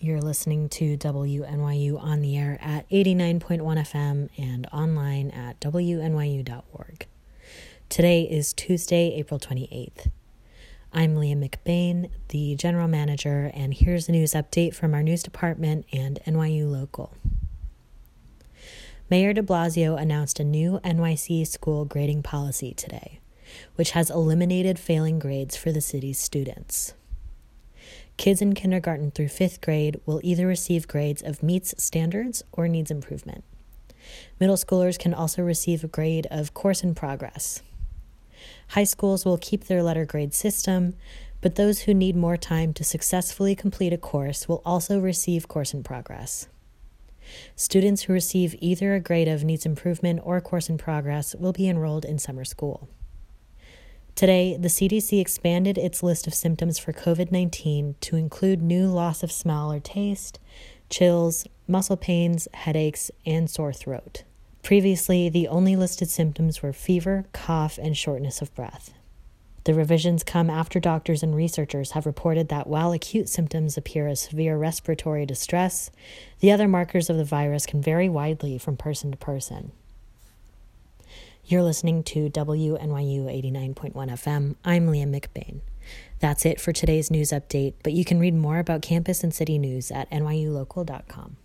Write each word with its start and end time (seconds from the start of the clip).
You're 0.00 0.20
listening 0.20 0.68
to 0.68 0.96
WNYU 0.96 2.00
on 2.00 2.20
the 2.20 2.36
air 2.36 2.56
at 2.60 2.88
89.1 2.88 3.58
FM 3.58 4.28
and 4.38 4.64
online 4.72 5.32
at 5.32 5.58
WNYU.org. 5.58 7.06
Today 7.88 8.22
is 8.22 8.52
Tuesday, 8.52 9.12
April 9.16 9.40
28th. 9.40 10.06
I'm 10.92 11.16
Leah 11.16 11.34
McBain, 11.34 12.10
the 12.28 12.54
general 12.54 12.86
manager, 12.86 13.50
and 13.52 13.74
here's 13.74 14.08
a 14.08 14.12
news 14.12 14.34
update 14.34 14.72
from 14.72 14.94
our 14.94 15.02
news 15.02 15.24
department 15.24 15.84
and 15.92 16.20
NYU 16.24 16.70
Local. 16.70 17.12
Mayor 19.10 19.32
de 19.32 19.42
Blasio 19.42 20.00
announced 20.00 20.38
a 20.38 20.44
new 20.44 20.78
NYC 20.84 21.44
school 21.44 21.84
grading 21.84 22.22
policy 22.22 22.72
today, 22.72 23.18
which 23.74 23.90
has 23.90 24.10
eliminated 24.10 24.78
failing 24.78 25.18
grades 25.18 25.56
for 25.56 25.72
the 25.72 25.80
city's 25.80 26.20
students. 26.20 26.94
Kids 28.18 28.42
in 28.42 28.52
kindergarten 28.52 29.12
through 29.12 29.28
fifth 29.28 29.60
grade 29.60 30.00
will 30.04 30.20
either 30.24 30.46
receive 30.46 30.88
grades 30.88 31.22
of 31.22 31.40
meets 31.40 31.72
standards 31.82 32.42
or 32.50 32.66
needs 32.66 32.90
improvement. 32.90 33.44
Middle 34.40 34.56
schoolers 34.56 34.98
can 34.98 35.14
also 35.14 35.40
receive 35.40 35.84
a 35.84 35.88
grade 35.88 36.26
of 36.28 36.52
course 36.52 36.82
in 36.82 36.96
progress. 36.96 37.62
High 38.70 38.84
schools 38.84 39.24
will 39.24 39.38
keep 39.38 39.64
their 39.64 39.84
letter 39.84 40.04
grade 40.04 40.34
system, 40.34 40.94
but 41.40 41.54
those 41.54 41.82
who 41.82 41.94
need 41.94 42.16
more 42.16 42.36
time 42.36 42.74
to 42.74 42.82
successfully 42.82 43.54
complete 43.54 43.92
a 43.92 43.98
course 43.98 44.48
will 44.48 44.62
also 44.64 44.98
receive 44.98 45.46
course 45.46 45.72
in 45.72 45.84
progress. 45.84 46.48
Students 47.54 48.02
who 48.02 48.12
receive 48.12 48.56
either 48.58 48.94
a 48.94 49.00
grade 49.00 49.28
of 49.28 49.44
needs 49.44 49.64
improvement 49.64 50.20
or 50.24 50.40
course 50.40 50.68
in 50.68 50.76
progress 50.76 51.36
will 51.36 51.52
be 51.52 51.68
enrolled 51.68 52.04
in 52.04 52.18
summer 52.18 52.44
school. 52.44 52.88
Today, 54.18 54.56
the 54.56 54.66
CDC 54.66 55.20
expanded 55.20 55.78
its 55.78 56.02
list 56.02 56.26
of 56.26 56.34
symptoms 56.34 56.76
for 56.76 56.92
COVID 56.92 57.30
19 57.30 57.94
to 58.00 58.16
include 58.16 58.60
new 58.60 58.88
loss 58.88 59.22
of 59.22 59.30
smell 59.30 59.72
or 59.72 59.78
taste, 59.78 60.40
chills, 60.90 61.46
muscle 61.68 61.96
pains, 61.96 62.48
headaches, 62.52 63.12
and 63.24 63.48
sore 63.48 63.72
throat. 63.72 64.24
Previously, 64.64 65.28
the 65.28 65.46
only 65.46 65.76
listed 65.76 66.10
symptoms 66.10 66.64
were 66.64 66.72
fever, 66.72 67.26
cough, 67.32 67.78
and 67.80 67.96
shortness 67.96 68.42
of 68.42 68.52
breath. 68.56 68.92
The 69.62 69.74
revisions 69.74 70.24
come 70.24 70.50
after 70.50 70.80
doctors 70.80 71.22
and 71.22 71.36
researchers 71.36 71.92
have 71.92 72.04
reported 72.04 72.48
that 72.48 72.66
while 72.66 72.90
acute 72.90 73.28
symptoms 73.28 73.76
appear 73.76 74.08
as 74.08 74.18
severe 74.18 74.58
respiratory 74.58 75.26
distress, 75.26 75.92
the 76.40 76.50
other 76.50 76.66
markers 76.66 77.08
of 77.08 77.18
the 77.18 77.24
virus 77.24 77.66
can 77.66 77.80
vary 77.80 78.08
widely 78.08 78.58
from 78.58 78.76
person 78.76 79.12
to 79.12 79.16
person. 79.16 79.70
You're 81.50 81.62
listening 81.62 82.02
to 82.02 82.28
WNYU 82.28 83.24
89.1 83.24 83.94
FM. 83.94 84.56
I'm 84.66 84.88
Leah 84.88 85.06
McBain. 85.06 85.60
That's 86.20 86.44
it 86.44 86.60
for 86.60 86.74
today's 86.74 87.10
news 87.10 87.30
update, 87.30 87.72
but 87.82 87.94
you 87.94 88.04
can 88.04 88.20
read 88.20 88.34
more 88.34 88.58
about 88.58 88.82
campus 88.82 89.24
and 89.24 89.32
city 89.32 89.56
news 89.56 89.90
at 89.90 90.10
nyulocal.com. 90.10 91.38